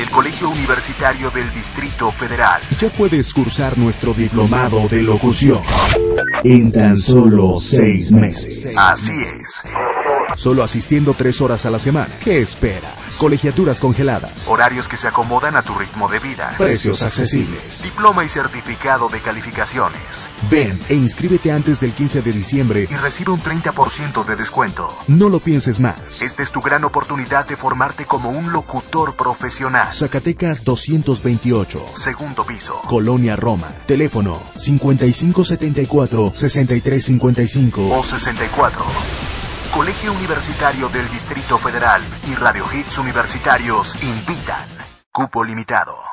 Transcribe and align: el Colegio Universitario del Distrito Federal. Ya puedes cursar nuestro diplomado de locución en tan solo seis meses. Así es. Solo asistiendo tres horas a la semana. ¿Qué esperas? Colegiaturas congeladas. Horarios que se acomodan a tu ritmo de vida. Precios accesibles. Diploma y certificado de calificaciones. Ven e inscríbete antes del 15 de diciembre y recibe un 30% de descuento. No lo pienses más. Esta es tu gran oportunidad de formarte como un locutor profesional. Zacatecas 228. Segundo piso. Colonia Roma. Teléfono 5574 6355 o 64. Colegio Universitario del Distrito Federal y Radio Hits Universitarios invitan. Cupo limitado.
el 0.00 0.10
Colegio 0.10 0.48
Universitario 0.50 1.30
del 1.30 1.52
Distrito 1.52 2.10
Federal. 2.10 2.62
Ya 2.80 2.88
puedes 2.90 3.32
cursar 3.34 3.76
nuestro 3.76 4.14
diplomado 4.14 4.88
de 4.88 5.02
locución 5.02 5.60
en 6.44 6.72
tan 6.72 6.96
solo 6.96 7.54
seis 7.60 8.10
meses. 8.10 8.74
Así 8.78 9.12
es. 9.14 9.70
Solo 10.36 10.62
asistiendo 10.62 11.14
tres 11.14 11.40
horas 11.40 11.66
a 11.66 11.70
la 11.70 11.78
semana. 11.78 12.12
¿Qué 12.22 12.38
esperas? 12.40 12.92
Colegiaturas 13.18 13.80
congeladas. 13.80 14.48
Horarios 14.48 14.88
que 14.88 14.96
se 14.96 15.08
acomodan 15.08 15.56
a 15.56 15.62
tu 15.62 15.74
ritmo 15.74 16.08
de 16.08 16.18
vida. 16.20 16.54
Precios 16.58 17.02
accesibles. 17.02 17.82
Diploma 17.82 18.24
y 18.24 18.28
certificado 18.28 19.08
de 19.08 19.20
calificaciones. 19.20 20.28
Ven 20.50 20.80
e 20.88 20.94
inscríbete 20.94 21.50
antes 21.52 21.80
del 21.80 21.92
15 21.92 22.22
de 22.22 22.32
diciembre 22.32 22.88
y 22.90 22.94
recibe 22.96 23.32
un 23.32 23.42
30% 23.42 24.24
de 24.24 24.36
descuento. 24.36 24.94
No 25.08 25.28
lo 25.28 25.40
pienses 25.40 25.80
más. 25.80 26.22
Esta 26.22 26.42
es 26.42 26.50
tu 26.52 26.60
gran 26.60 26.84
oportunidad 26.84 27.46
de 27.46 27.56
formarte 27.56 28.04
como 28.06 28.30
un 28.30 28.52
locutor 28.52 29.16
profesional. 29.16 29.92
Zacatecas 29.92 30.64
228. 30.64 31.84
Segundo 31.94 32.44
piso. 32.46 32.80
Colonia 32.86 33.34
Roma. 33.36 33.68
Teléfono 33.86 34.40
5574 34.56 36.32
6355 36.34 37.98
o 37.98 38.04
64. 38.04 38.84
Colegio 39.74 40.12
Universitario 40.12 40.88
del 40.88 41.08
Distrito 41.10 41.56
Federal 41.56 42.02
y 42.28 42.34
Radio 42.34 42.66
Hits 42.72 42.98
Universitarios 42.98 43.96
invitan. 44.02 44.66
Cupo 45.12 45.44
limitado. 45.44 46.09